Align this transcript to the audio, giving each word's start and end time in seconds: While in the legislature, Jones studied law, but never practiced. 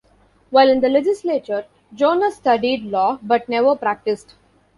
While 0.49 0.69
in 0.71 0.79
the 0.81 0.89
legislature, 0.89 1.67
Jones 1.93 2.33
studied 2.33 2.85
law, 2.85 3.19
but 3.21 3.47
never 3.47 3.75
practiced. 3.75 4.33